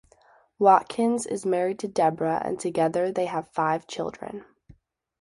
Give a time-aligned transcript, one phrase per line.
[0.57, 4.43] Watkins is married to Deborah and together they have five children.